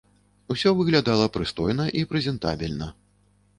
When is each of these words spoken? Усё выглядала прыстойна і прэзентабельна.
Усё 0.55 0.71
выглядала 0.79 1.27
прыстойна 1.37 1.87
і 2.01 2.03
прэзентабельна. 2.13 2.91